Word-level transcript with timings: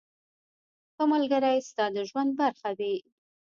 •ښه 0.95 1.03
ملګری 1.13 1.57
ستا 1.69 1.85
د 1.95 1.97
ژوند 2.09 2.29
برخه 2.41 2.69
وي. 2.79 2.95